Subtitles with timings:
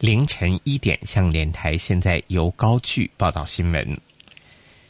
[0.00, 4.00] 凌晨一点，向联台现在由高聚报道新闻。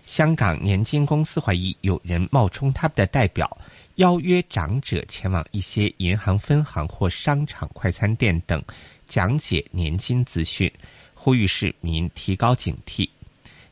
[0.07, 3.59] 香港年金公司怀疑有人冒充他们的代表，
[3.97, 8.63] 邀约长者前往一些银行分行或商场、快餐店等，
[9.09, 10.73] 讲解年金资讯，
[11.13, 13.09] 呼吁市民提高警惕。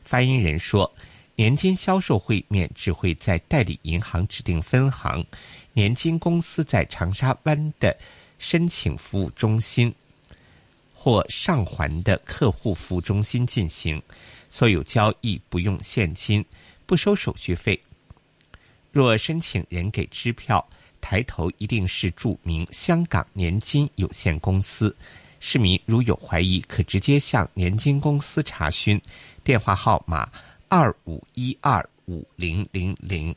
[0.03, 0.93] 发言人说，
[1.37, 5.25] 年金销售会面只会在代理银行指定分行、
[5.71, 7.97] 年金公司在长沙湾的
[8.39, 9.95] 申请服务中心。
[11.01, 14.01] 或上环的客户服务中心进行，
[14.49, 16.43] 所有交易不用现金，
[16.85, 17.81] 不收手续费。
[18.91, 20.67] 若申请人给支票，
[20.99, 24.93] 抬头一定是注明香港年金有限公司。
[25.39, 29.01] 市民如有怀疑，可直接向年金公司查询，
[29.41, 30.29] 电话号码
[30.67, 33.33] 二五一二五零零零。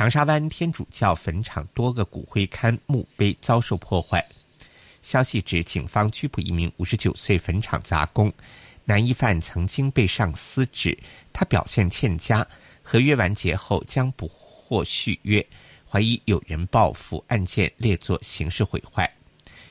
[0.00, 4.24] 长沙湾天主教坟场多个骨灰龛墓碑遭受破坏。
[5.02, 8.32] 消息指，警方拘捕一名五十九岁坟场杂工，
[8.86, 10.98] 男疑犯曾经被上司指
[11.34, 12.46] 他表现欠佳，
[12.82, 15.46] 合约完结后将不获续约，
[15.86, 19.06] 怀疑有人报复，案件列作刑事毁坏。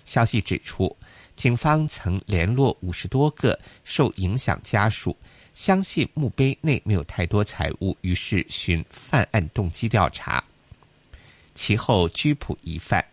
[0.06, 0.96] 消息指出，
[1.36, 5.18] 警方曾联络五十多个受影响家属。
[5.60, 10.42] 相信墓碑内没有太多财物，于是寻犯案动机调查。
[11.54, 13.06] 其后拘捕疑犯。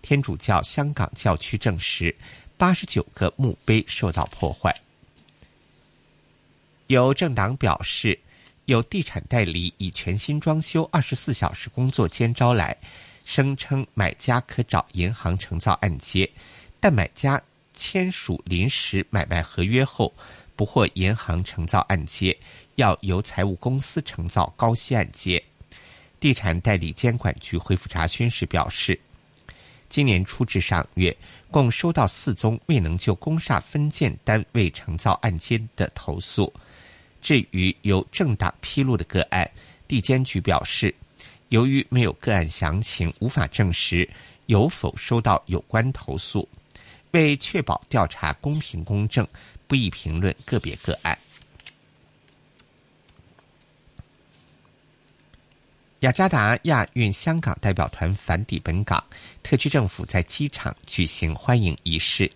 [0.00, 2.14] 天主教香港教区证实，
[2.56, 4.72] 八十九个墓碑受到破坏。
[6.86, 8.16] 有政党表示，
[8.66, 12.76] 有地产代理以全新装修、二十四小时工作间招来，
[13.24, 16.30] 声称买家可找银行承造按揭，
[16.78, 17.42] 但买家
[17.74, 20.14] 签署临时买卖合约后。
[20.58, 22.36] 不获银行承造按揭，
[22.74, 25.40] 要由财务公司承造高息按揭。
[26.18, 28.98] 地产代理监管局回复查询时表示，
[29.88, 31.16] 今年初至上月，
[31.48, 36.52] 共收到四宗未能就公厦分建单位承造按揭的投诉。
[37.22, 39.48] 至于由政党披露的个案，
[39.86, 40.92] 地监局表示，
[41.50, 44.08] 由于没有个案详情，无法证实
[44.46, 46.48] 有否收到有关投诉。
[47.12, 49.24] 为确保调查公平公正。
[49.68, 51.16] 不宜评论个别个案。
[56.00, 59.02] 雅加达亚运香港代表团返抵本港，
[59.42, 62.30] 特区政府在机场举行欢迎仪式。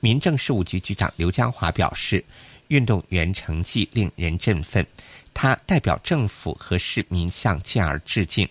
[0.00, 2.22] 民政事务局局长刘江华表示，
[2.68, 4.86] 运动员成绩令人振奋，
[5.32, 8.46] 他代表政府和市民向健儿致敬。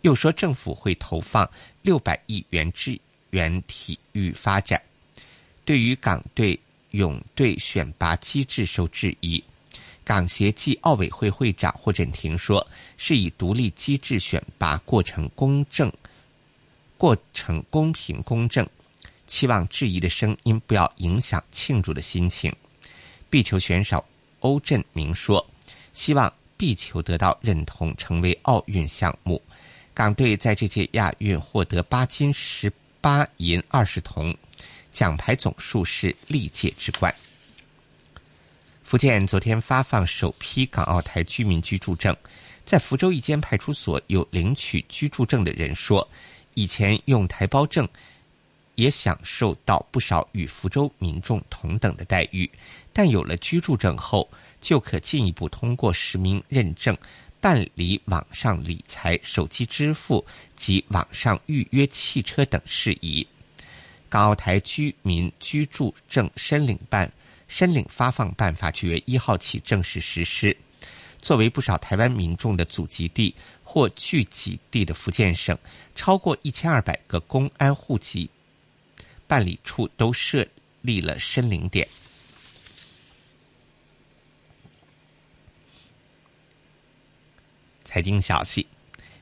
[0.00, 1.48] 又说，政府会投放
[1.82, 2.98] 六百亿元支
[3.30, 4.82] 援体育发展。
[5.64, 6.58] 对于港队。
[6.92, 9.42] 泳队选拔机制受质疑，
[10.04, 12.66] 港协暨奥委会会长霍震霆说
[12.96, 15.92] ：“是以独立机制选拔，过程公正，
[16.96, 18.66] 过程公平公正，
[19.26, 22.54] 期望质疑的声音不要影响庆祝的心情。”
[23.28, 24.04] 壁球选手
[24.40, 25.44] 欧振明说
[25.92, 29.40] ：“希望壁球得到认同，成为奥运项目。”
[29.94, 34.34] 港队在这届亚运获得八金十八银二十铜。
[34.92, 37.12] 奖牌总数是历届之冠。
[38.84, 42.14] 福建昨天发放首批港澳台居民居住证，
[42.64, 46.06] 在福州一间派出所有领取居住证的人说，
[46.52, 47.88] 以前用台胞证
[48.74, 52.48] 也享受到不少与福州民众同等的待遇，
[52.92, 56.94] 但有了居住证后，就可进一步通过实名认证
[57.40, 60.22] 办理网上理财、手机支付
[60.54, 63.26] 及网上预约汽车等事宜。
[64.12, 67.10] 港澳台居民居住证申领办
[67.48, 70.54] 申领发放办法九月一号起正式实施。
[71.22, 73.34] 作为不少台湾民众的祖籍地
[73.64, 75.56] 或聚集地的福建省，
[75.94, 78.28] 超过一千二百个公安户籍
[79.26, 80.46] 办理处都设
[80.82, 81.88] 立了申领点。
[87.82, 88.66] 财经消息：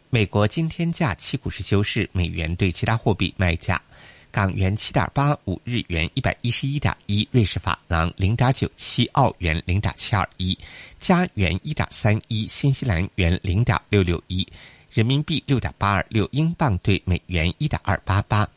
[0.09, 3.81] 美国今天假期股市休市，美元对其他货币卖价。
[4.33, 10.57] 港元七点八五，日元一百一十一点一，瑞士法郎零点九七，澳元零点七二一，
[10.99, 14.47] 加元一点三一，新西兰元零点六六一，
[14.91, 18.49] 人民币六点八二六，英镑兑美元一点二八八，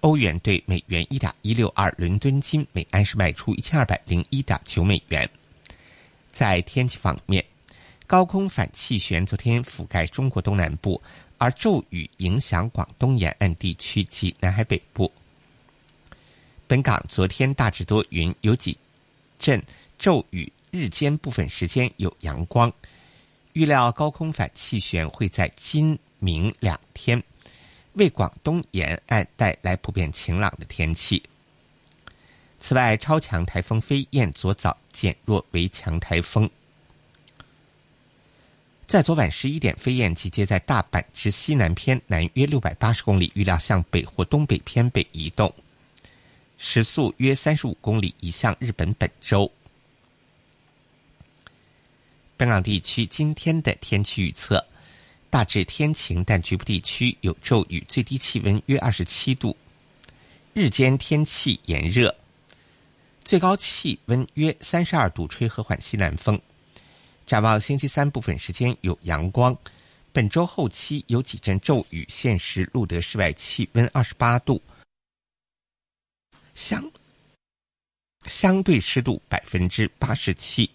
[0.00, 5.28] 欧元兑美元一点一六二，伦敦金每安士卖出一千二百零一点九美元。
[6.32, 7.44] 在天气方面，
[8.06, 11.00] 高空反气旋昨天覆盖中国东南部。
[11.38, 15.10] 而骤雨影响广东沿岸地区及南海北部。
[16.66, 18.76] 本港昨天大致多云，有几
[19.38, 19.62] 阵
[19.98, 22.72] 骤雨，日间部分时间有阳光。
[23.52, 27.22] 预料高空反气旋会在今明两天
[27.92, 31.22] 为广东沿岸带来普遍晴朗的天气。
[32.58, 36.48] 此外，超强台风飞燕昨早减弱为强台风。
[38.86, 45.52] 在昨晚十一点，飞燕集结在大阪之西南偏南约六百八十公里，预料向北或东北偏北移动，
[46.58, 49.50] 时速约三十五公里，移向日本本州。
[52.36, 54.64] 本港地区今天的天气预测：
[55.30, 59.56] 大致天晴，但局部地区有骤雨，最低气温约二十七度，
[60.52, 62.14] 日间天气炎热，
[63.24, 66.38] 最高气温约三十二度，吹和缓西南风。
[67.26, 69.56] 展望星期三部分时间有阳光，
[70.12, 72.04] 本周后期有几阵骤雨。
[72.08, 74.60] 现时录得室外气温二十八度，
[76.54, 76.84] 相
[78.26, 80.70] 相对湿度百分之八十七。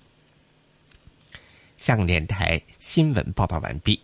[1.78, 4.00] 香港电台新闻报道完毕。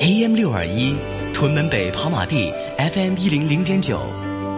[0.00, 0.96] AM 六二一
[1.32, 4.00] 屯门北跑马地 FM 一零零点九，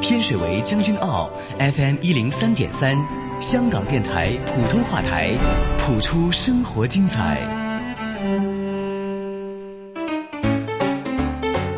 [0.04, 2.94] 天水围将军澳 FM 一零三点三。
[3.40, 5.30] 香港电台普通话台，
[5.78, 7.40] 谱出生活精彩。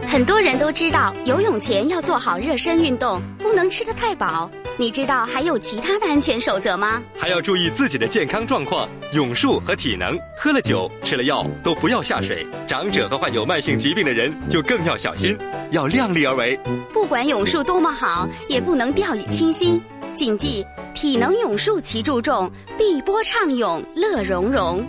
[0.08, 4.50] 很多人都知道，游泳前要做好热身运动，不能吃得太饱。
[4.78, 7.02] 你知道还有其他的安全守则吗？
[7.18, 10.18] 还要注意自己的健康状况，泳术和体能。
[10.36, 12.46] 喝了酒、吃了药都不要下水。
[12.66, 15.34] 长者和患有慢性疾病的人就更要小心，
[15.70, 16.58] 要量力而为。
[16.92, 19.80] 不管泳术多么好，也不能掉以轻心。
[20.14, 20.64] 谨记。
[20.94, 24.86] 体能泳术其注重，碧波畅泳乐融融。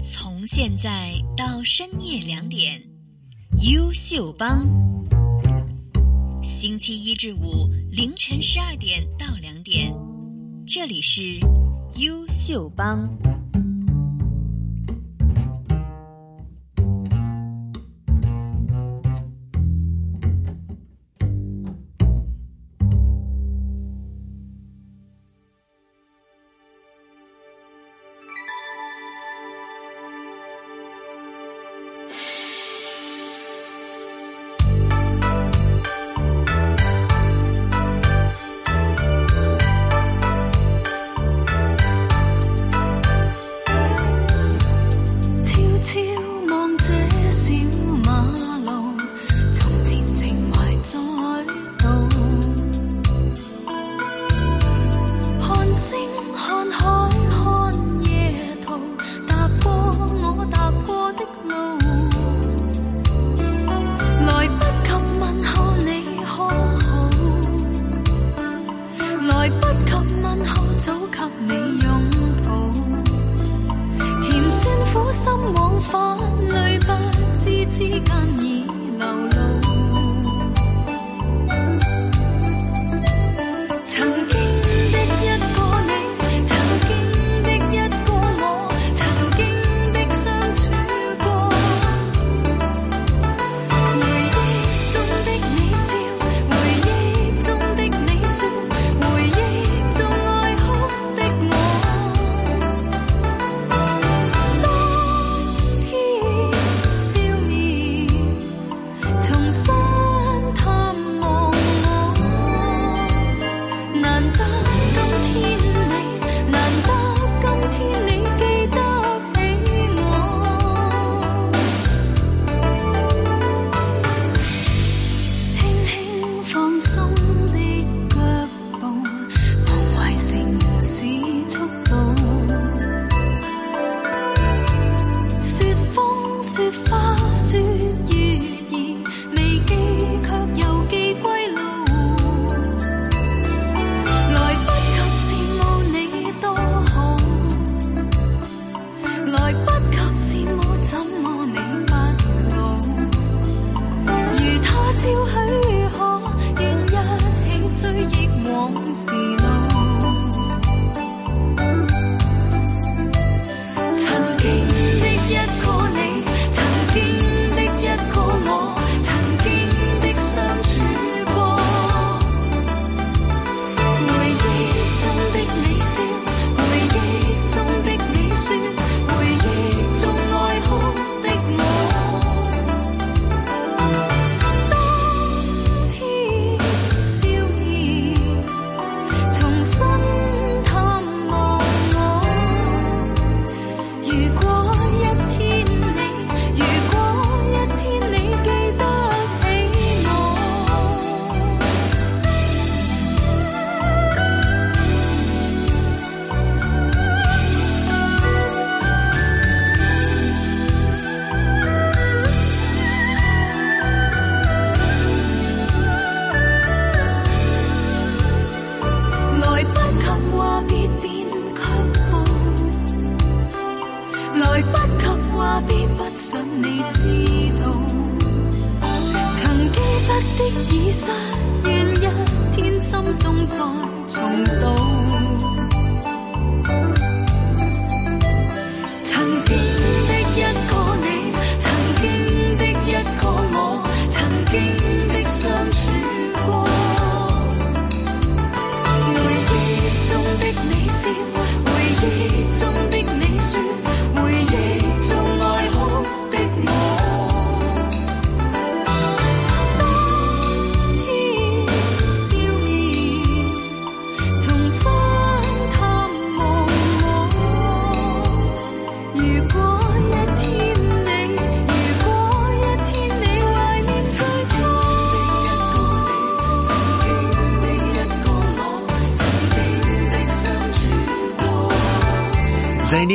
[0.00, 2.80] 从现在到深夜两点，
[3.62, 4.66] 优秀帮。
[6.42, 9.92] 星期一至五凌晨十二点到两点，
[10.66, 11.38] 这里是
[11.96, 13.06] 优秀帮。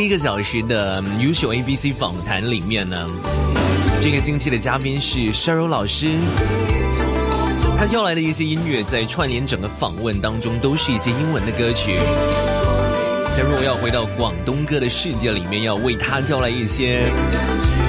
[0.05, 3.09] 一个小时的优秀 A B C 访谈里面呢，
[3.99, 6.11] 这个星期的嘉宾是 Sheryl 老师，
[7.75, 11.97] 他挑来的一些音乐在串联整个访问当中都是一些英文的歌曲。
[13.35, 17.01] 但如果要回到广东歌的世界里面，要为他挑来一些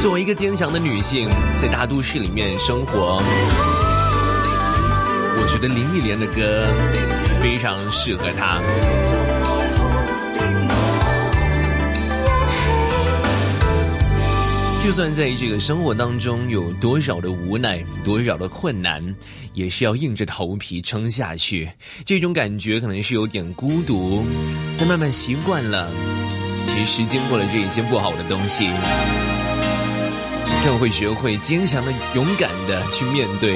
[0.00, 1.28] 作为一个坚强的女性
[1.61, 3.20] 在大都市里面生活，
[5.38, 6.66] 我觉得林忆莲的歌
[7.42, 8.58] 非常适合她。
[14.87, 19.16] 就算在这个生活当中有多少的无奈，多少的困难，
[19.52, 21.69] 也是要硬着头皮撑下去。
[22.05, 24.25] 这种感觉可能是有点孤独，
[24.78, 25.90] 但慢慢习惯了。
[26.64, 28.69] 其实经过了这一些不好的东西，
[30.64, 33.55] 更会学会坚强的、勇敢的去面对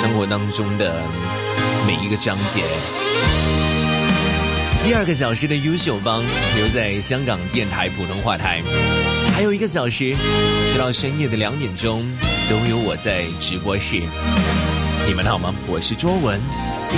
[0.00, 1.00] 生活当中的
[1.86, 2.64] 每一个章节。
[4.84, 6.24] 第二个小时的优秀帮
[6.56, 8.60] 留在香港电台普通话台。
[9.32, 10.14] 还有一个小时，
[10.72, 12.04] 直到深夜的两点钟，
[12.48, 14.00] 都有我在直播室。
[15.06, 15.54] 你们好吗？
[15.68, 16.40] 我是卓文。
[16.70, 16.96] 是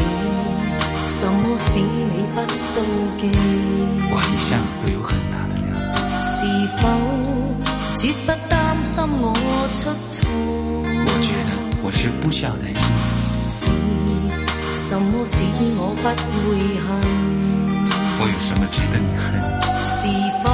[1.08, 2.40] 什么使你不
[2.74, 2.80] 妒
[3.20, 3.30] 忌？
[4.10, 5.74] 我一向都有很大的量。
[6.24, 6.36] 是
[6.78, 6.82] 否
[7.96, 9.32] 绝不担心我
[9.72, 10.28] 出错？
[10.28, 11.50] 我觉得
[11.82, 12.82] 我是不需要担心。
[13.48, 13.64] 是
[14.88, 15.42] 什么使
[15.78, 16.04] 我不
[16.44, 16.54] 会
[16.86, 16.88] 恨？
[18.18, 19.26] 我有什么值得你恨？
[19.88, 20.06] 是
[20.44, 20.46] 否？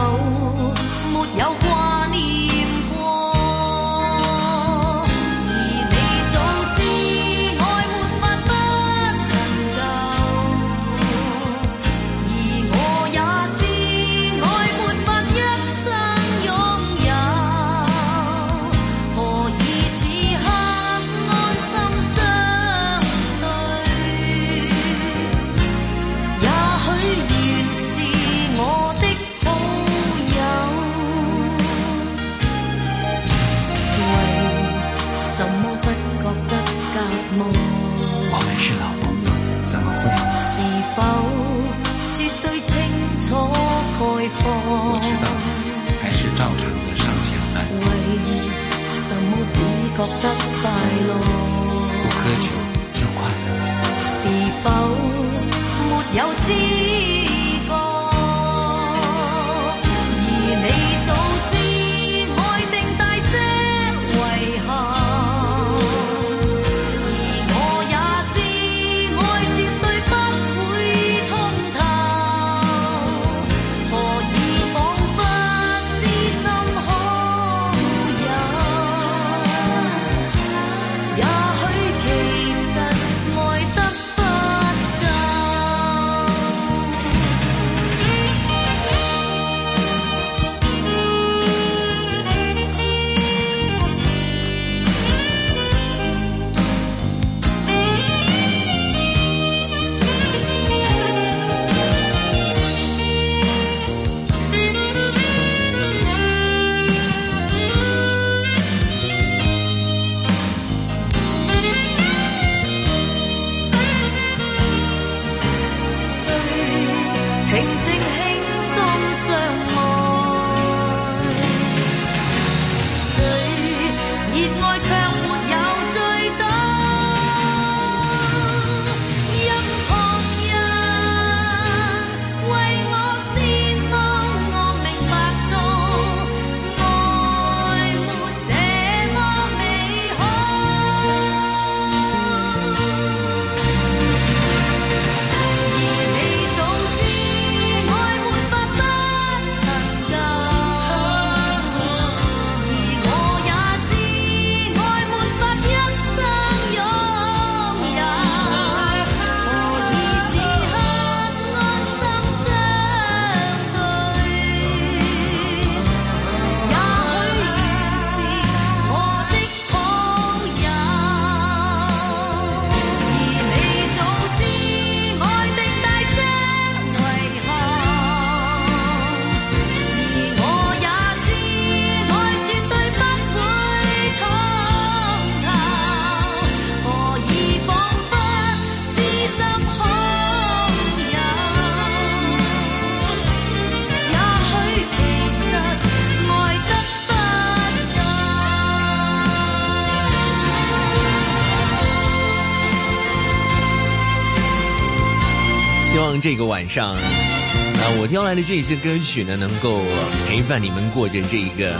[208.54, 209.80] 这些歌曲呢，能够
[210.28, 211.72] 陪伴你们过着这一个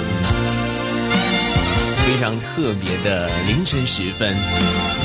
[1.99, 4.35] 非常特别的凌晨时分。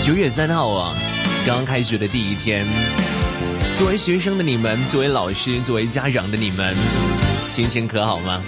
[0.01, 0.95] 九月三号啊，
[1.45, 2.65] 刚刚开学的第一天，
[3.75, 6.73] 作为学生的你们，作为老师，作为家长的你们，
[7.49, 8.41] 心情可好吗？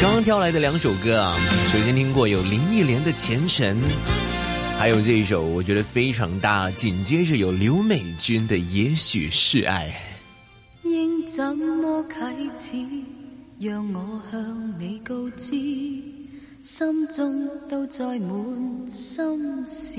[0.00, 1.36] 刚刚挑来的两首歌啊，
[1.72, 3.76] 首先听过有林忆莲的《前程》。
[4.78, 6.70] 还有这一首，我觉得非常大。
[6.70, 9.92] 紧接着有刘美君的《也许是爱》。
[10.88, 12.14] 应怎么启
[12.56, 12.86] 齿，
[13.58, 15.50] 让我向你告知，
[16.62, 19.98] 心中都载满心事。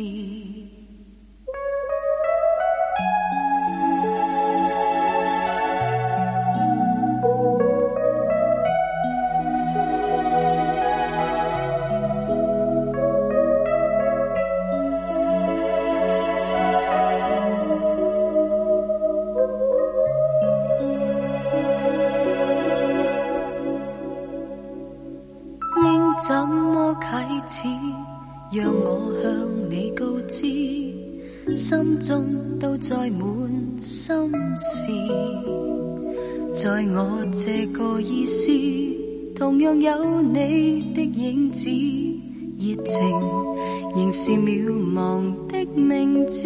[44.30, 46.44] 是渺茫的名字。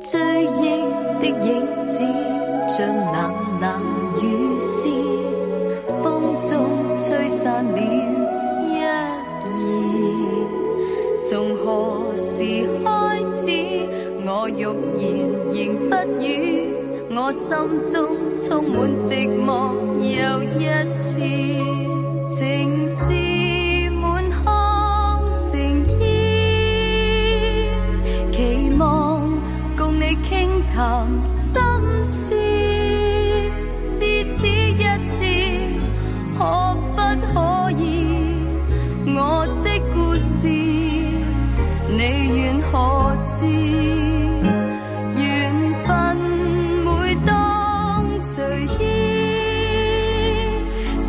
[0.00, 0.82] 追忆
[1.20, 2.04] 的影子，
[2.66, 3.64] 像冷冷
[4.20, 4.90] 雨丝，
[6.02, 7.78] 风中吹散了。
[11.22, 13.48] 从何时开始，
[14.26, 14.62] 我欲
[14.96, 15.06] 言
[15.52, 16.74] 仍不语，
[17.10, 17.46] 我心
[17.92, 17.94] 中
[18.40, 19.46] 充满寂寞。
[20.02, 21.20] 又一次，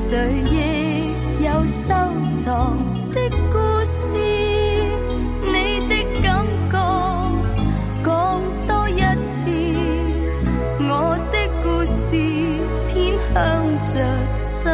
[0.10, 0.16] 谁
[0.46, 1.94] 亦有收
[2.32, 2.78] 藏
[3.12, 3.20] 的
[3.52, 4.16] 故事。
[5.44, 5.54] 你
[5.90, 5.92] 的
[6.24, 6.76] 感觉
[8.06, 9.36] 讲多一次，
[10.80, 10.90] 我
[11.34, 12.16] 的故事
[12.88, 12.96] 偏
[13.34, 13.36] 向
[13.84, 13.92] 着
[14.38, 14.70] 失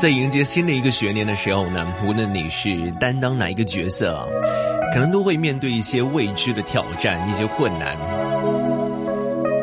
[0.00, 4.28] 在迎接新的一个学年的时候呢，无论你是担当哪一个角色，
[4.94, 7.96] 可能都会面对一些未知的挑战，一些困难。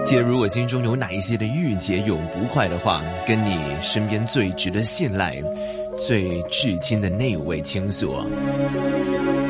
[0.06, 5.42] 记得，如果心中有哪一些的郁结永不快的话，跟你身边最值得信赖、
[6.06, 8.14] 最至亲的那位倾诉。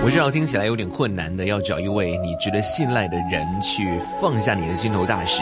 [0.04, 5.42] 我知道听起来有点困难的，要找一位你值得信赖的人去放下你的心头大石。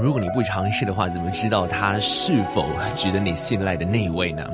[0.00, 4.48] 如果你不尝试的话，怎么知道他是否值得你信赖的那一位呢？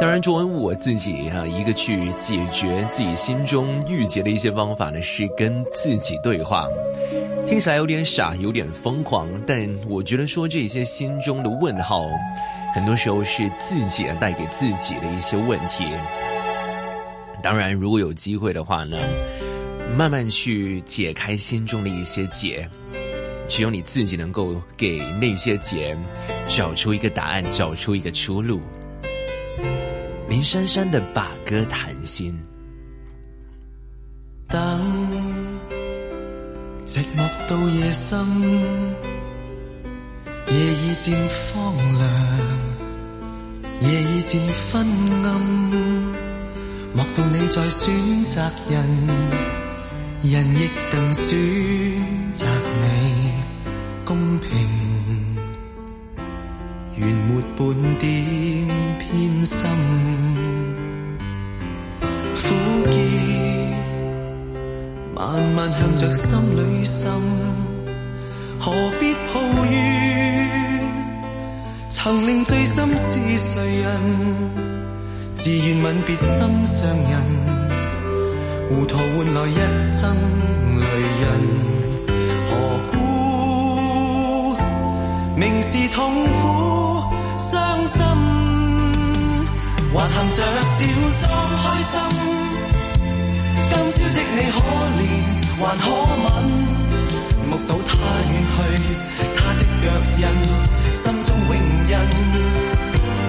[0.00, 6.66] 当然，作为我自己啊，一个去解决自己心中郁结的一些方法呢，是跟自己对话。
[7.46, 12.06] 听起来有点傻，有点疯狂，但我觉得说这些心中的问号，
[12.74, 15.84] 很多时候是自己带给自己的一些问题。
[17.42, 18.98] 当然，如果有机会的话呢，
[19.96, 22.68] 慢慢去解开心中的一些结。
[23.48, 25.96] 只有你自己能够给那些结
[26.48, 28.60] 找出一个答案，找出一个出路。
[30.28, 32.34] 林珊珊的《把歌谈心》，
[34.52, 34.80] 等
[36.86, 38.18] 寂寞到夜深，
[40.48, 42.10] 夜已渐荒凉，
[43.80, 44.40] 夜已渐
[44.72, 44.86] 昏
[45.24, 45.40] 暗，
[46.94, 48.84] 莫道你在选择人，
[50.26, 51.22] 人亦更选
[52.32, 52.46] 择
[52.80, 53.34] 你。
[54.06, 54.48] 公平，
[56.96, 58.10] 原没半点
[58.98, 59.68] 偏心。
[62.00, 62.42] 苦
[62.90, 62.96] 涩
[65.14, 67.12] 慢慢向着心里渗，
[68.58, 70.80] 何必抱怨？
[71.90, 74.00] 曾令醉心是谁人？
[75.34, 77.43] 自愿吻别心上人，
[78.74, 80.12] 糊涂换来一生
[80.80, 80.84] 泪
[81.20, 81.24] 人。
[85.36, 87.04] 明是痛苦
[87.38, 87.52] 伤
[87.86, 87.96] 心，
[89.92, 90.78] 还含着笑
[91.20, 91.22] 装
[91.60, 91.92] 开心。
[93.70, 94.56] 今宵的你可
[94.98, 95.02] 怜
[95.58, 95.84] 还可
[96.24, 96.26] 吻，
[97.50, 97.90] 目睹他
[98.30, 98.56] 远去，
[99.36, 99.84] 他的脚
[100.18, 100.22] 印，
[100.92, 101.50] 心中永
[101.90, 101.92] 印。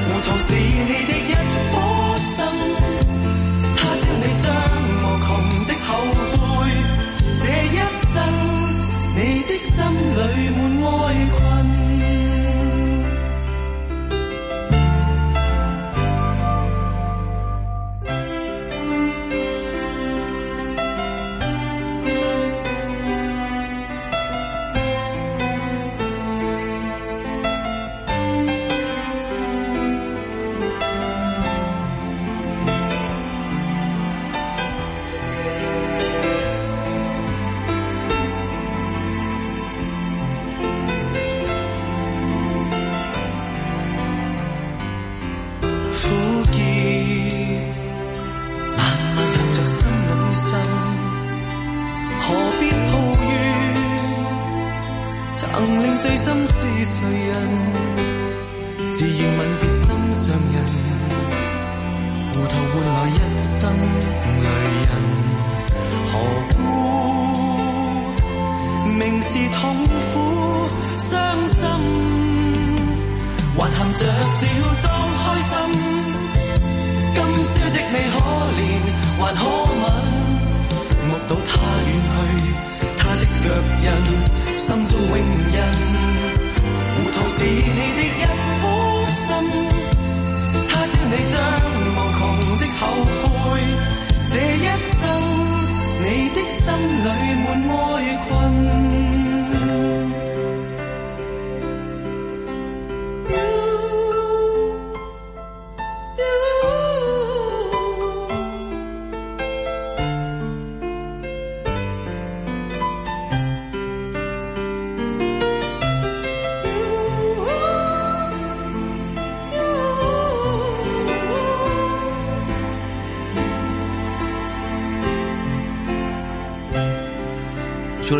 [0.07, 1.73] 糊涂是你的一颗
[2.35, 2.37] 心，
[3.75, 4.45] 他朝你将
[9.65, 11.74] 心里满哀困。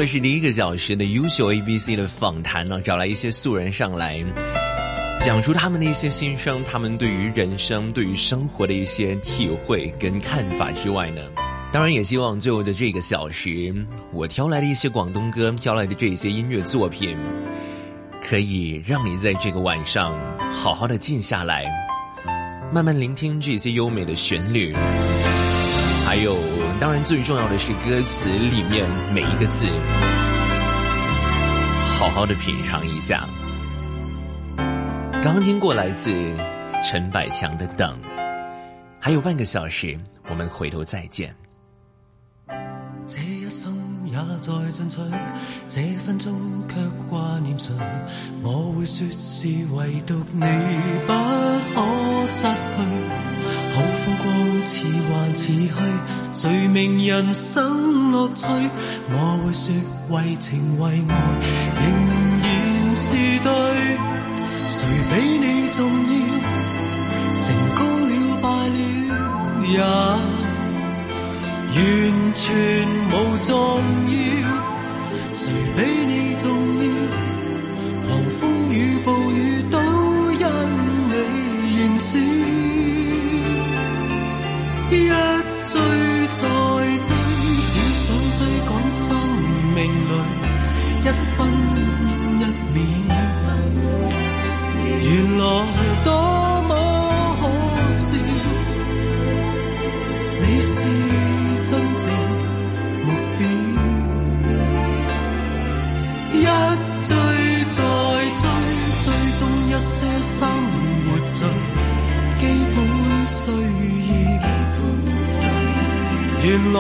[0.06, 4.24] 说的是第一个小时的优秀 A B C 的访谈呢，找来一些素人上来，
[5.20, 11.22] 讲出他们的一些心声，他们对于人生、对于生活的一些体会跟看法之外呢，
[11.72, 13.74] 当然也希望最后的这个小时，
[14.14, 17.18] 我挑来的一些广东歌，挑来的这些音乐作品，
[18.24, 20.14] 可以让你在这个晚上
[20.54, 21.66] 好好的静下来，
[22.72, 24.76] 慢慢聆听这些优美的旋律，
[26.06, 26.38] 还有。
[26.80, 29.66] 当然，最重要的是歌词里面每一个字，
[31.98, 33.26] 好好的品尝一下。
[35.24, 36.12] 刚刚听过来自
[36.84, 37.98] 陈百强的《等》，
[39.00, 39.98] 还有半个小时，
[40.30, 41.34] 我们回头再见。
[43.08, 43.74] 这一生
[44.06, 45.00] 也在进取，
[45.70, 46.34] 这分钟
[46.68, 46.76] 却
[47.10, 47.74] 挂念谁？
[48.44, 50.46] 我会说是唯独你
[51.08, 51.14] 不
[51.74, 52.50] 可失去。
[53.74, 54.35] 好风光
[54.66, 55.70] 似幻似虚，
[56.34, 58.48] 谁明人生乐趣？
[59.10, 59.14] 我
[59.46, 59.72] 会说
[60.10, 61.14] 为情为爱
[61.82, 61.84] 仍
[62.42, 62.44] 然
[62.96, 63.48] 是对，
[64.68, 66.16] 谁比你重要？
[67.36, 67.44] 成
[67.76, 68.78] 功了败了
[69.68, 69.74] 也
[71.76, 71.78] 完
[72.34, 72.44] 全
[73.12, 73.14] 无
[73.46, 73.54] 重
[74.08, 74.14] 要，
[75.34, 75.44] 谁
[75.76, 76.55] 比你重？
[85.76, 85.82] 追
[86.32, 86.42] 再
[87.04, 87.10] 追，
[87.68, 88.04] 只想
[88.38, 89.04] 追赶生
[89.76, 90.12] 命里
[91.02, 91.38] 一分
[92.40, 92.42] 一
[92.74, 92.76] 秒。
[95.04, 95.08] 原
[95.38, 95.42] 来
[96.06, 96.10] 多
[96.70, 96.72] 么
[97.42, 97.44] 可
[97.92, 98.08] 笑，
[100.40, 100.74] 你是
[101.66, 102.04] 真正
[103.06, 103.08] 目
[103.38, 103.42] 标。
[106.34, 106.38] 一
[107.06, 107.10] 追
[107.70, 107.78] 再
[108.40, 108.44] 追，
[109.04, 109.06] 追
[109.40, 110.40] 踪一些生
[111.04, 111.40] 活最
[112.40, 112.42] 基
[112.74, 112.78] 本
[113.26, 113.36] 需
[113.90, 113.95] 要。
[116.48, 116.80] 原来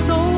[0.00, 0.29] 早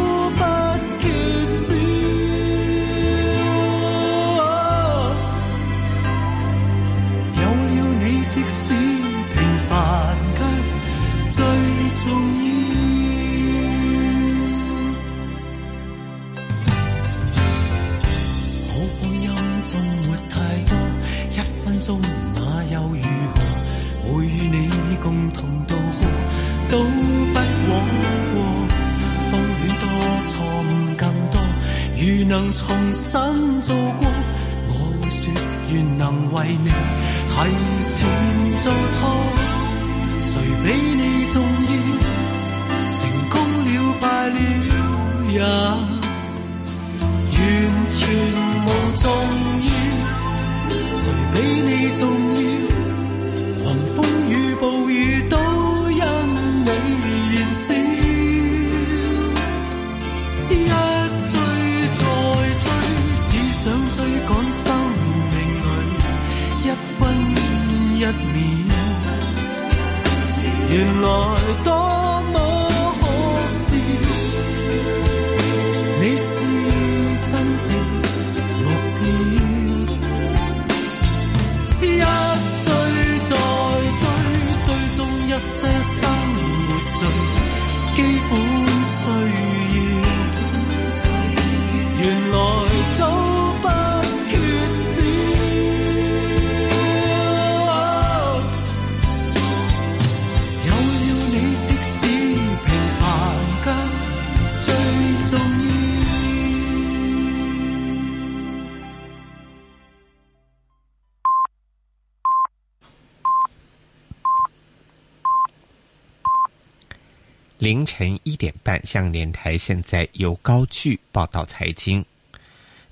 [117.63, 122.05] 凌晨一点半，向联台现在由高聚报道财经。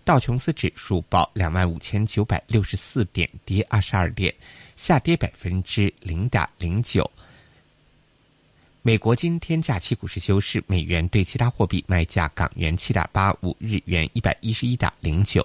[0.04, 4.32] 道琼斯指数报两万五千九百六十四点，跌二十二点，
[4.76, 7.10] 下跌百分之零点零九。
[8.82, 15.42] 美国今天假期股市休市，美元对其他货币卖价：港元七点八五，日元一百一十一点零九，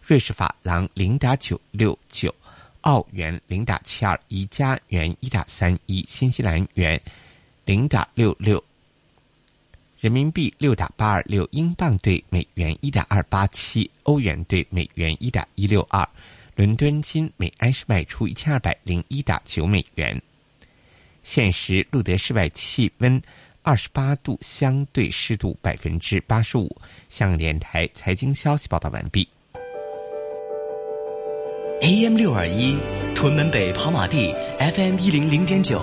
[0.00, 2.32] 瑞士法郎零点九六九，
[2.82, 7.02] 澳元零点七二一，加元一点三一，新西兰元
[7.64, 8.62] 零点六六。
[10.00, 16.08] 人民币六点八二六，英镑兑美元一点二八七，欧元兑美元一点一六二，
[16.54, 20.22] 伦敦金每安士卖出一千二百零一点九美元。
[21.24, 23.20] 现时录得室外气温
[23.62, 26.80] 二十八度，相对湿度百分之八十五。
[27.08, 29.28] 向联台财经消息报道完毕。
[31.80, 32.76] AM 六二一，
[33.16, 35.80] 屯门北跑马地 FM 一零零点九，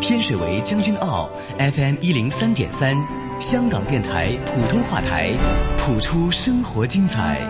[0.00, 2.96] 天水围将军澳 FM 一零三点三，
[3.40, 5.32] 香港电台普通话台，
[5.76, 7.40] 谱出生活精彩。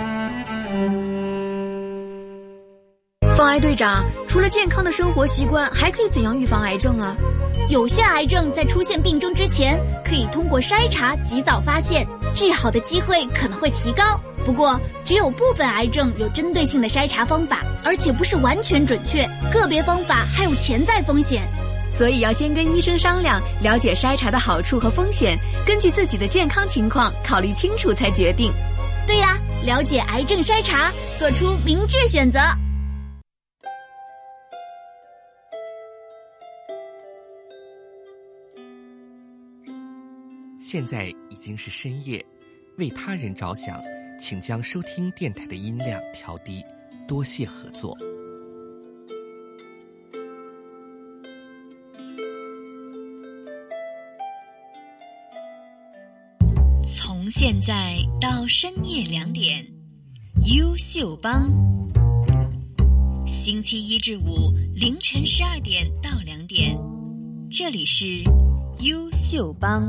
[3.37, 7.15] 方癌队长，除了健康的生活习惯，还可以怎样预防癌症啊？
[7.69, 14.19] 有些癌症在出现病征之前，可以通过筛查及早发现，治好的机会可能会提高。
[14.45, 21.47] 不过，只有部分癌症有针对性的筛查方法，而且不是完全准确，个别方法还有潜在风险。
[21.99, 28.53] 所以要先跟医生商量了解筛查的好处和风险根据自己的健康情况考虑清楚才决定。
[29.05, 32.39] 对呀了解癌症筛查做出明智选择。
[40.61, 42.25] 现在已经是深夜
[42.77, 43.83] 为他人着想
[44.21, 46.63] 请将收听电台的音量调低
[47.09, 47.99] 多谢合作。
[57.41, 59.65] 现在到深夜两点，
[60.47, 61.49] 优秀帮。
[63.29, 66.77] 星期一至五凌晨十二点到两点，
[67.49, 68.25] 这里是
[68.81, 69.89] 优秀帮。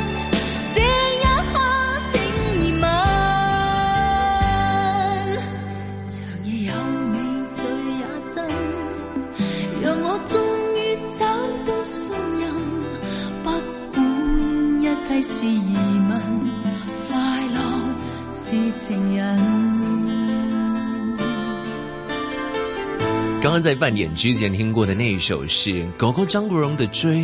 [23.41, 27.17] 刚刚在半点之前听过的那一首是狗狗张国荣的《追》，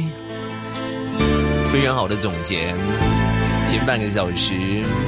[1.71, 2.73] 非常好的总结。
[3.67, 4.53] 前半个小时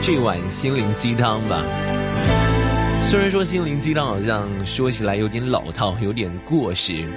[0.01, 1.98] 这碗心灵鸡汤吧。
[3.03, 7.07] 虽然说心灵鸡汤好像说起来有点老套，有点过时，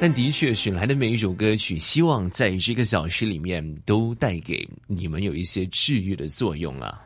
[0.00, 6.98] 但的确选来的每一首歌曲，希望在这个小时里面都带给你们有一些治愈的作用啊。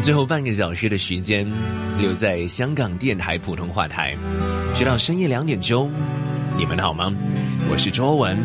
[0.00, 1.46] 最后半个小时的时间
[1.98, 4.16] 留在香港电台普通话台，
[4.74, 5.92] 直到深夜两点钟。
[6.56, 7.14] 你们好吗？
[7.70, 8.38] 我是卓文。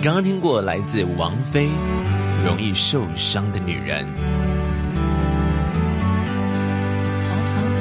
[0.00, 1.66] 刚刚听过来自王菲
[2.44, 4.06] 《容易受伤的女人》。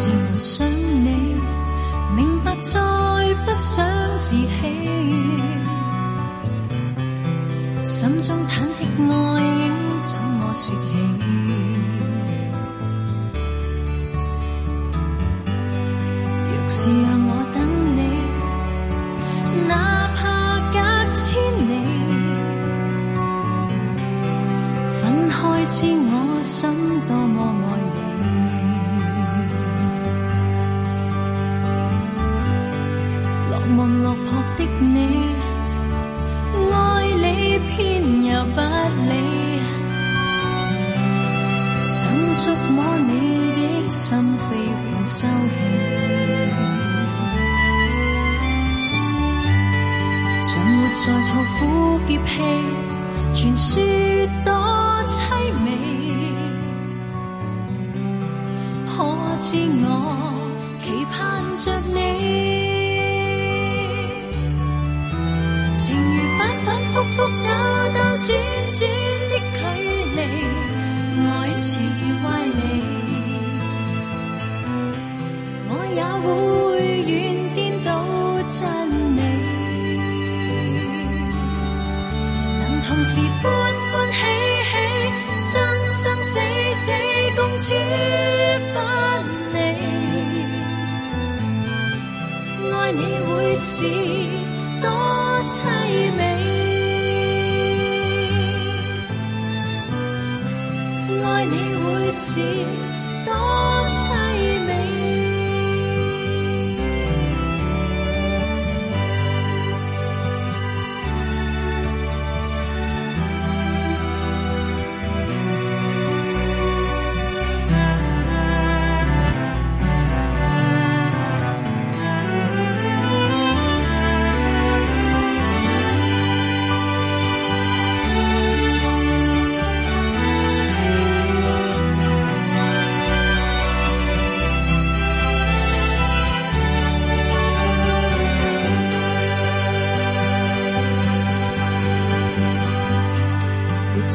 [0.02, 1.36] 是我想你，
[2.16, 2.80] 明白再
[3.46, 3.86] 不想
[4.18, 4.48] 自欺，
[7.84, 8.80] 心中忐忑
[9.12, 10.74] 愛應怎么说起？
[16.48, 17.32] 若是让我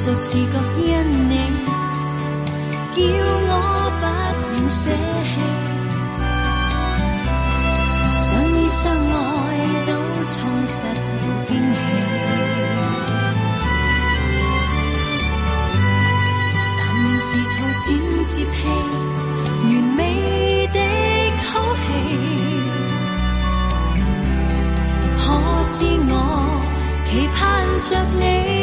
[0.04, 0.84] 着自觉因
[1.30, 1.34] 你，
[2.92, 3.00] 叫
[3.48, 3.52] 我
[4.02, 4.04] 不
[4.52, 4.90] 愿舍
[5.24, 5.32] 弃。
[8.12, 9.16] 相依相爱
[9.86, 9.90] 都
[10.26, 10.36] 錯
[10.66, 10.92] 失了
[11.48, 11.76] 驚喜，
[16.76, 17.82] 但願是途漸
[18.24, 18.62] 接戏，
[19.64, 19.98] 完美
[20.74, 20.78] 的
[21.46, 21.50] 好
[21.80, 21.86] 戲。
[25.16, 25.22] 可
[25.70, 25.74] 知
[26.10, 26.12] 我
[27.08, 27.40] 期盼
[27.78, 27.90] 着
[28.20, 28.53] 你。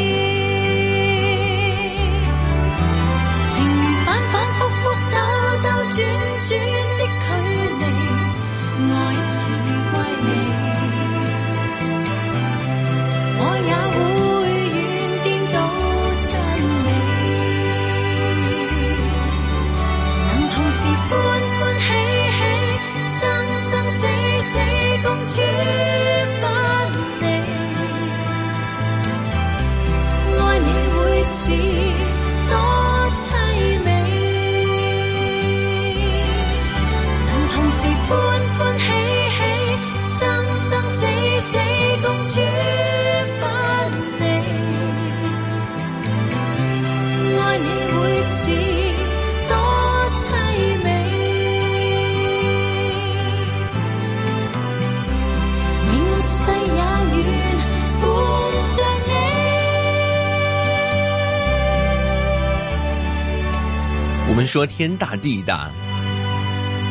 [64.52, 65.70] 说天大地大，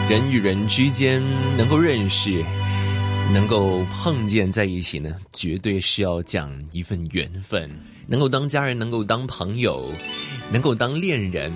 [0.10, 1.22] 人与人之间
[1.56, 2.44] 能够认识，
[3.32, 7.70] 能够碰见在一起呢，绝对是要讲一份缘分。
[8.08, 9.94] 能够当家人，能够当朋友，
[10.52, 11.54] 能够当恋人，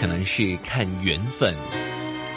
[0.00, 1.54] 可能是看缘分。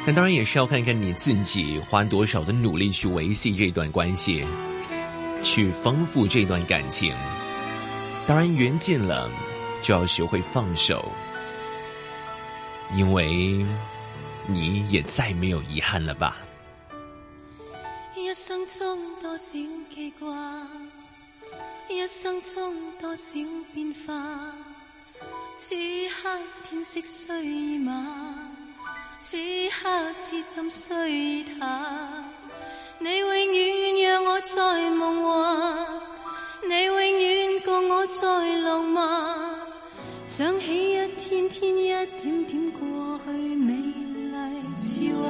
[0.05, 4.43] 那当然也是要看看你自己花多少的努力去维系这段关系，
[5.41, 7.15] 去丰富这段感情。
[8.27, 9.31] 当然缘尽了，
[9.81, 11.09] 就要学会放手。
[12.95, 13.65] 因为
[14.47, 16.37] 你也再没有遗憾了吧。
[18.15, 19.57] 一生中多少
[19.89, 20.67] 记挂，
[21.89, 23.39] 一生中多少
[23.73, 24.53] 变化。
[25.57, 25.75] 此
[26.09, 28.55] 刻天色虽已晚，
[29.21, 29.37] 此
[29.69, 32.09] 刻痴心需他。
[32.99, 35.87] 你永远让我在梦幻，
[36.67, 39.62] 你永远共我在浪漫。
[40.35, 44.33] 想起一天天一点点过去美丽
[44.81, 45.21] 似画。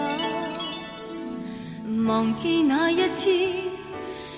[2.07, 3.51] 忘记那一天，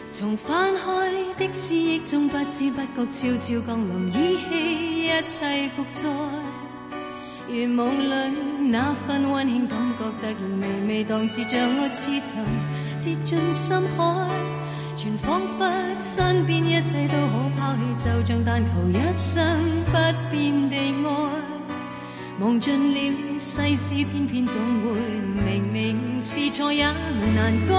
[0.10, 6.02] 从翻开的思忆中不知不觉悄悄降临，依稀一切复在。
[7.48, 8.14] 如梦里
[8.72, 12.44] 那份温馨感觉，突然微微荡至，像我似曾
[13.04, 14.28] 跌进深海，
[15.06, 15.64] 全仿佛
[16.02, 19.40] 身边一切都可抛弃，就像但求一生
[19.86, 19.92] 不
[20.32, 21.10] 变地爱。
[22.40, 23.00] 忘尽了
[23.38, 25.00] 世事，偏偏总会
[25.46, 26.84] 明明是错也
[27.36, 27.76] 难改。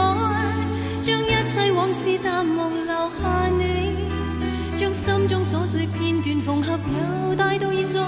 [1.02, 6.78] 将一切往事淡忘，留下你，将心中琐碎片段缝合，
[7.28, 7.98] 又带到现在，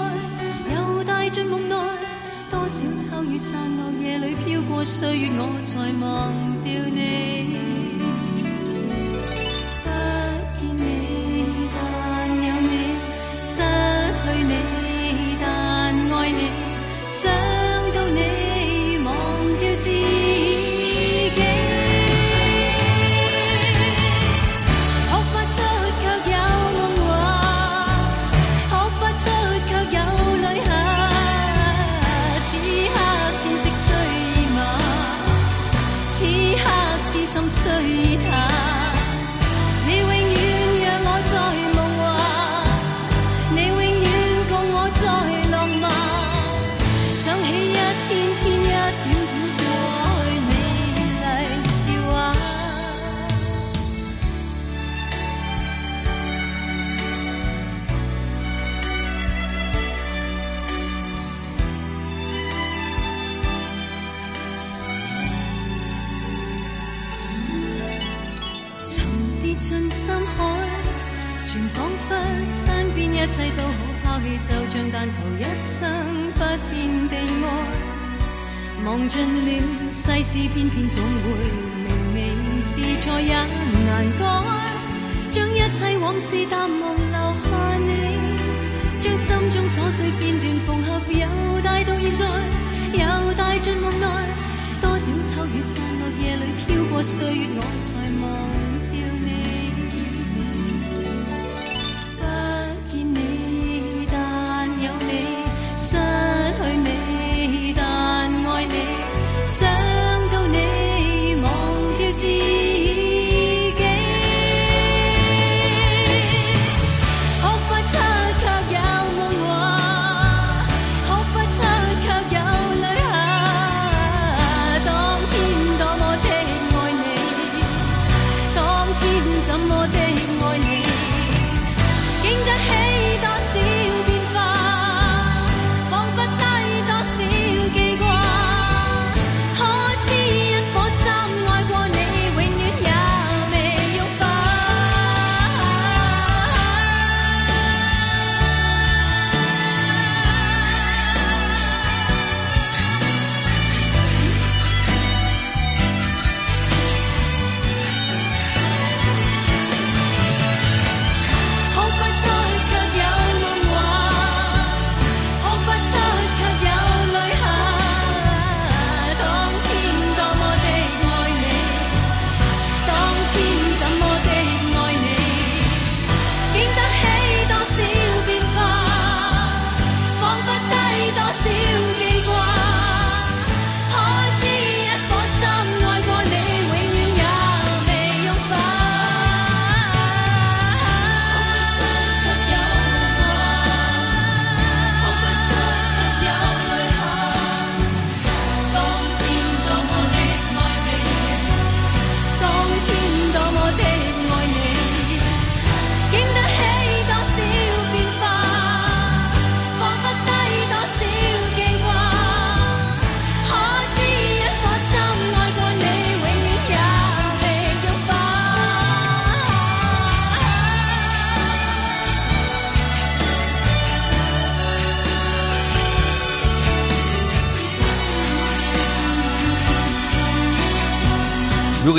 [0.73, 1.75] 又带进梦内。
[2.49, 7.98] 多少秋雨散落，夜里飘过岁月，我才忘掉你。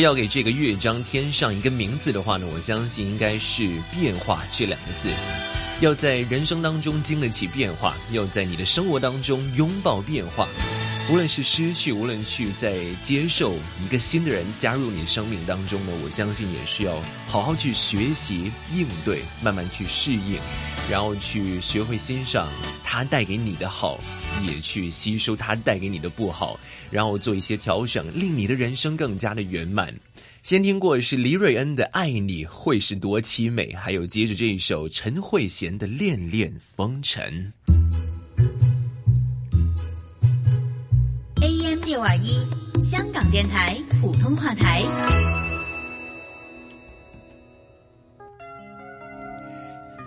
[0.00, 5.10] 要给这个乐章添上一个名字的话呢，我相信应该是“变化”这两个字。
[5.80, 10.46] 要在人生当中经得起变化，要在你的生活当中拥抱变化。
[11.10, 20.38] 无论是失去，无论去在接受一个新的人加入你生命当中呢，我相信也是要好好去学习应对，慢慢去适应，
[20.88, 22.48] 然后去学会欣赏
[22.84, 23.98] 他带给你的好，
[24.46, 26.58] 也去吸收他带给你的不好，
[26.90, 29.94] 然后做一些调整，令你的人生更加的圆满。
[30.42, 37.52] 先听过是黎瑞恩的《爱你会是多凄美》，还有接着这一首陈慧娴的《恋恋风尘》。
[41.42, 42.38] AM 六二一，
[42.80, 45.49] 香港电台普通话台。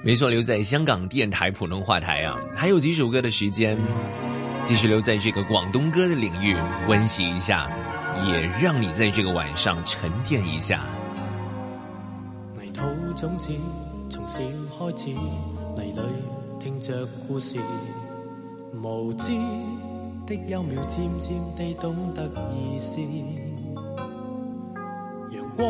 [0.05, 3.77] 没错，留在香港电台普通话台啊，还有几首歌的时间，
[4.65, 6.57] 继续留在这个广东歌的领域
[6.89, 7.71] 温习一下，
[8.27, 10.83] 也让你在这个晚上沉淀一下。
[12.61, 12.81] 泥土
[13.15, 13.47] 种子
[14.09, 16.01] 从小开始，泥里
[16.59, 17.55] 听着故事，
[18.73, 19.31] 无知
[20.27, 22.99] 的幽妙，渐渐地懂得意思。
[25.31, 25.65] 阳光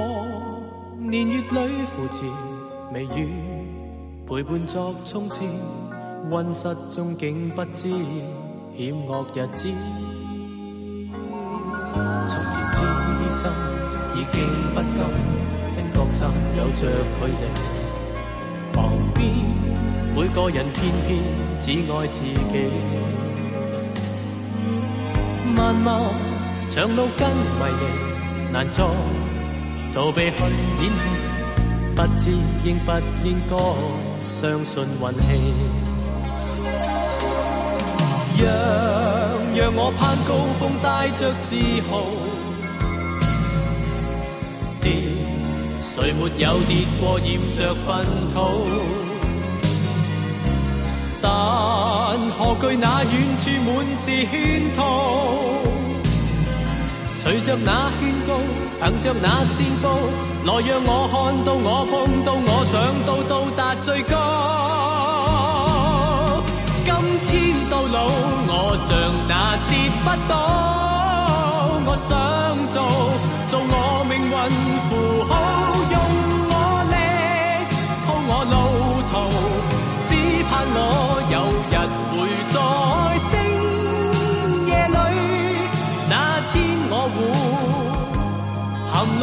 [0.97, 2.23] 年月里扶持，
[2.93, 3.29] 微雨
[4.25, 5.43] 陪伴作冲刺，
[6.29, 7.89] 温室中竟不知
[8.77, 9.69] 险恶日子。
[11.93, 12.33] 从前
[12.71, 12.77] 知
[13.29, 13.51] 心
[14.15, 14.97] 已经不甘，
[15.75, 16.81] 因觉散有着
[17.19, 17.33] 距离。
[18.71, 19.21] 旁边
[20.15, 21.09] 每个人偏偏
[21.59, 22.55] 只爱自己。
[25.53, 26.01] 漫漫
[26.69, 27.27] 长路更
[27.59, 28.85] 迷离，难再
[29.93, 30.37] 逃避去
[30.79, 31.03] 演戏，
[31.93, 32.31] 不知
[32.63, 32.89] 应不
[33.27, 33.53] 应该
[34.25, 35.27] 相信运气。
[38.35, 38.45] 让
[39.55, 41.55] 让我攀高峰，带着自
[41.89, 41.91] 豪。
[44.81, 44.91] 跌，
[45.79, 47.87] 谁没有跌过，染着粪
[48.33, 48.35] 土？
[51.21, 51.31] 但
[52.31, 54.81] 何惧那远处满是圈套？
[57.17, 58.29] 随着那劝告，
[58.83, 59.87] 凭着那线报，
[60.43, 61.15] 来让我看
[61.45, 61.93] 到，我碰
[62.25, 62.75] 到，我想
[63.05, 64.13] 到，到达最高。
[66.83, 66.91] 今
[67.25, 67.31] 天
[67.69, 68.03] 到老，
[68.45, 68.51] 我
[68.83, 68.91] 像
[69.29, 69.71] 那跌
[70.03, 70.35] 不倒，
[71.85, 72.11] 我想
[72.67, 72.75] 做
[73.47, 73.73] 做我
[74.09, 74.35] 命运
[74.89, 74.91] 符
[75.29, 75.31] 号，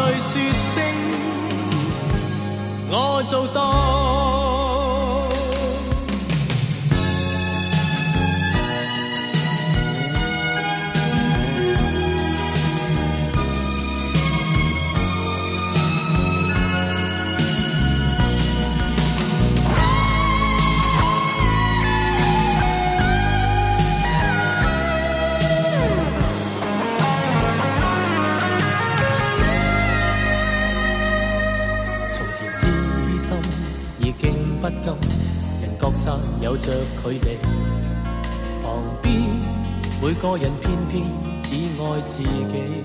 [0.07, 0.33] 泪说
[0.75, 0.83] 声，
[2.91, 4.30] 我做到。
[34.61, 34.95] 不甘，
[35.63, 36.67] 人各散有着
[37.03, 37.39] 距离。
[38.63, 39.09] 旁邊
[40.03, 41.03] 每個人偏偏
[41.45, 42.85] 只愛自己。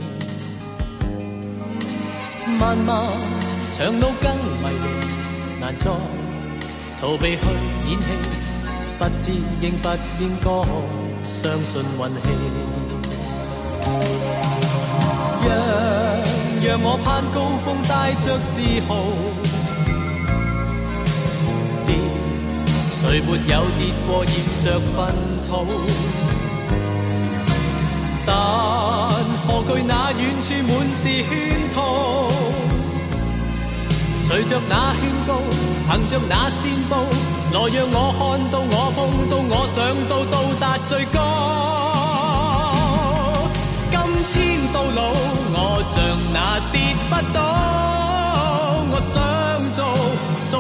[2.57, 3.05] 漫漫
[3.78, 5.91] 長路更迷離，難再
[7.01, 7.43] 逃避去
[7.89, 8.07] 演戲，
[8.97, 9.89] 不知應不
[10.23, 10.49] 應該
[11.26, 12.28] 相信運氣。
[15.43, 15.47] 讓
[16.63, 18.53] 讓我攀高峰，帶着自
[18.88, 18.95] 豪。
[21.86, 21.89] 跌，
[23.01, 24.33] 誰沒有跌過，染
[24.63, 24.65] 着
[24.95, 24.97] 糞
[25.47, 25.51] 土？
[28.27, 28.29] 但
[29.45, 31.29] 何惧那遠處滿是圈
[31.75, 31.77] 套？
[34.27, 35.29] 隨着那勸告，
[35.88, 36.93] 憑着那線報，
[37.53, 38.19] 來讓我看
[38.49, 38.97] 到，我碰
[39.29, 39.77] 到，我想
[40.09, 41.15] 到，到達最高。
[43.91, 43.95] 今
[44.33, 44.33] 天
[44.73, 44.99] 到老，
[45.53, 45.57] 我
[45.93, 45.95] 像
[46.33, 46.38] 那
[46.71, 46.75] 跌
[47.07, 47.38] 不倒，
[48.89, 49.15] 我想
[49.73, 49.79] 做
[50.49, 50.53] 做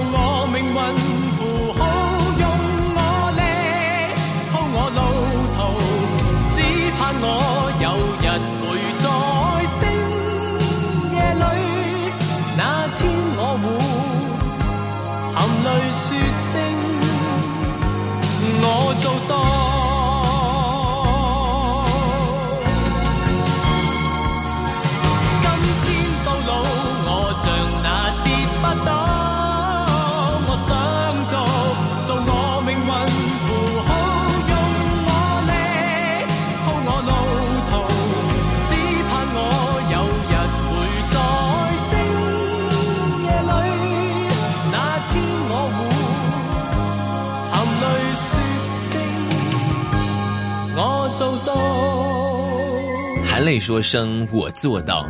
[53.55, 55.07] 含泪说声“我做到”。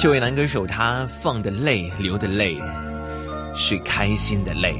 [0.00, 2.58] 这位男歌手他放的泪、流的泪，
[3.54, 4.74] 是开心的泪，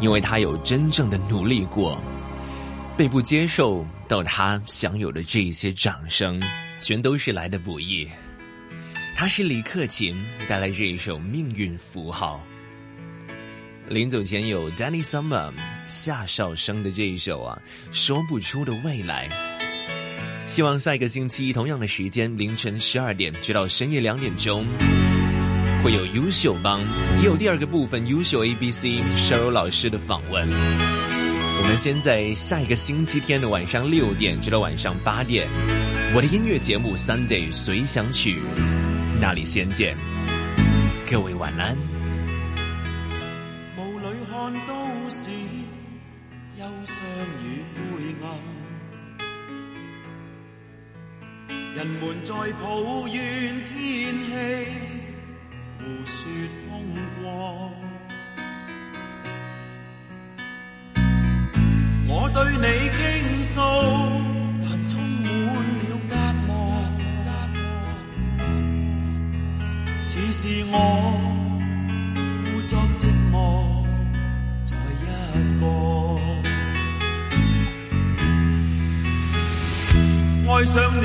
[0.00, 2.00] 因为他有真正的努力过，
[2.96, 6.40] 被不接受到他享有的这些掌声，
[6.80, 8.08] 全都是来的不易。
[9.16, 12.40] 他是李克勤带来这一首《命运符号》。
[13.92, 15.52] 临走前有 Danny Summer
[15.88, 19.28] 夏少生的这一首啊，说不出的未来。
[20.46, 24.64] 希望下一个星期同样的时间，凌晨十二点直到深夜两点钟，
[25.82, 26.80] 会有优秀帮，
[27.20, 30.48] 也有第二个部分优秀 A B C show 老师的访问。
[30.48, 35.48] 我们先在下一个星期天的晚上六点直到晚上八点，
[36.14, 38.36] 我的音乐节目 Sunday 随想曲。
[39.20, 39.96] 那里先见，
[41.10, 41.95] 各位晚安。
[52.26, 53.70] 在抱怨天
[54.18, 54.34] 气，
[55.78, 56.18] 胡说
[56.66, 56.68] 风
[57.22, 57.24] 光。
[62.08, 62.66] 我对你
[62.96, 62.98] 倾
[63.44, 63.60] 诉，
[64.60, 65.46] 但充满
[65.78, 66.12] 了隔
[66.48, 66.50] 膜。
[70.04, 70.74] 似是我
[72.42, 73.36] 故作寂寞，
[74.64, 75.04] 在一
[75.60, 75.62] 个
[80.52, 81.02] 爱上了，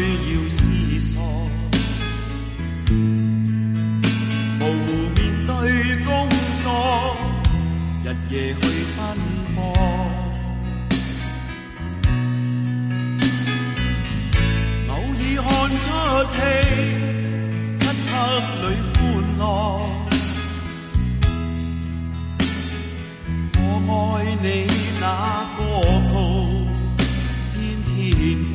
[0.00, 0.62] 要思
[0.98, 1.22] 索，
[4.58, 5.52] 模糊面对
[6.04, 6.28] 工
[6.62, 6.66] 作，
[8.02, 8.60] 日夜去
[8.96, 9.00] 奔
[9.54, 9.58] 波。
[14.88, 15.46] 偶尔看
[15.80, 15.86] 出
[16.34, 16.36] 戲，
[17.78, 18.12] 漆黑
[18.60, 18.64] 里
[18.94, 18.98] 歡
[19.38, 19.42] 樂。
[23.56, 24.46] 我愛你
[25.00, 25.02] 那
[25.56, 25.60] 歌
[26.10, 26.12] 曲，
[27.54, 27.88] 天天
[28.50, 28.54] 播。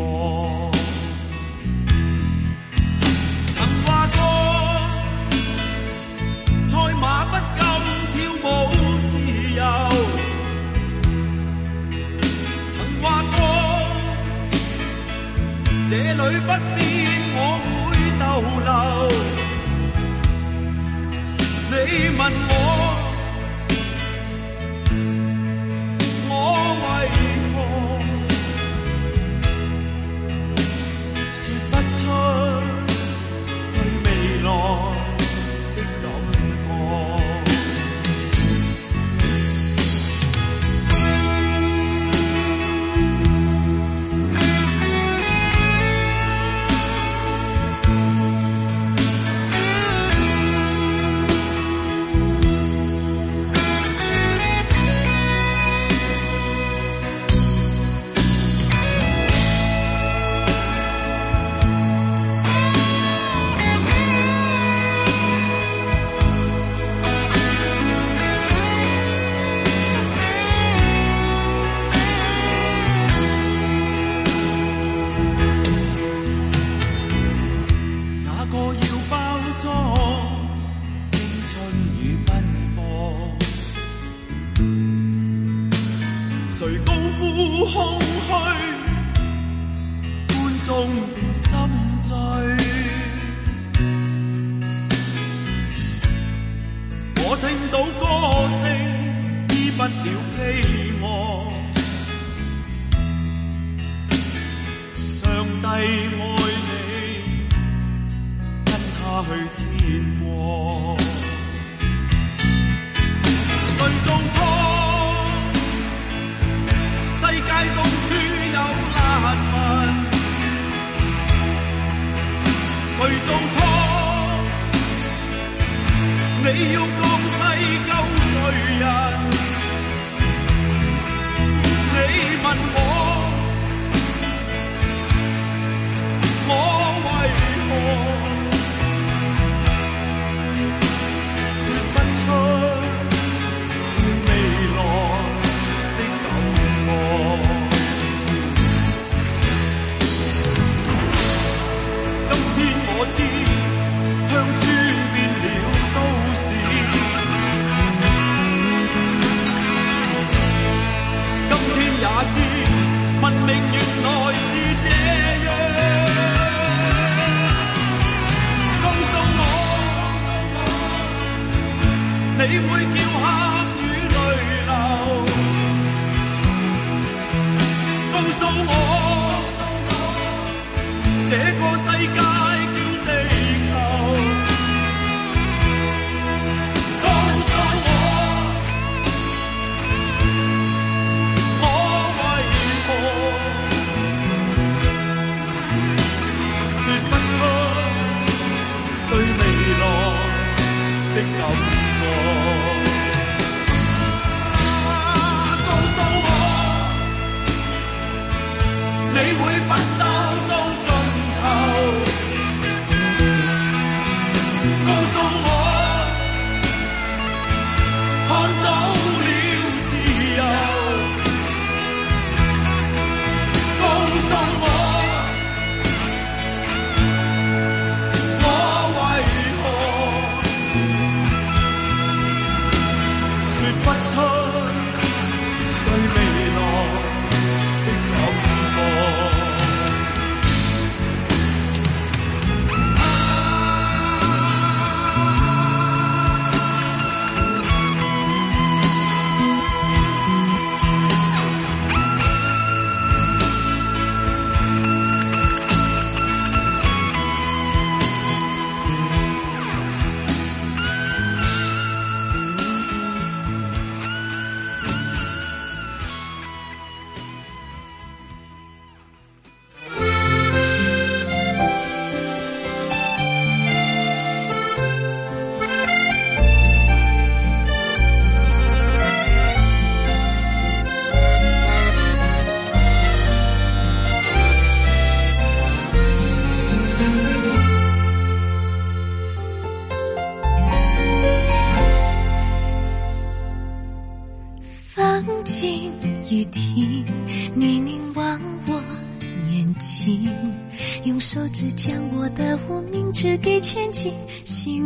[16.28, 16.80] 里不变，
[17.36, 17.68] 我会
[18.20, 18.22] 逗
[18.66, 18.70] 留。
[21.72, 21.74] 你
[22.18, 22.54] 问，我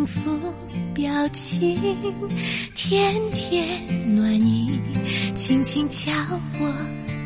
[0.03, 0.37] 幸福
[0.93, 1.79] 表情，
[2.75, 3.65] 甜甜
[4.13, 4.77] 暖意，
[5.33, 6.11] 轻轻敲
[6.59, 6.67] 我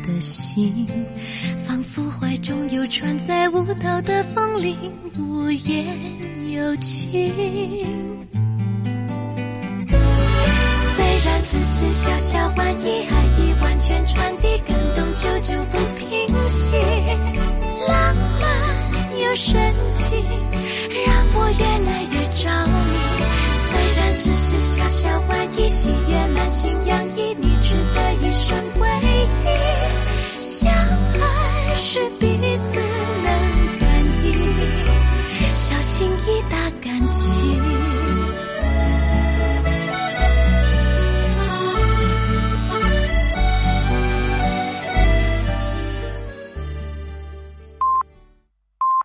[0.06, 0.86] 的心，
[1.66, 4.76] 仿佛怀中有穿在舞蹈的风铃，
[5.18, 5.86] 无言
[6.52, 7.32] 有情。
[10.94, 16.76] 虽然只是小小玩意，爱意完全传递，感动久久不平息，
[17.88, 20.14] 浪漫又神奇，
[21.04, 22.72] 让我越来越找你，
[23.70, 29.26] 虽然只是小小玩意，喜悦满心洋溢，你值得一生回忆。
[30.38, 32.38] 相爱是彼
[32.72, 32.80] 此
[33.24, 33.88] 能感
[34.24, 34.32] 应，
[35.50, 37.67] 小心意大感情。